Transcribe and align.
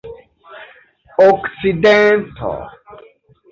okcidento 1.27 2.49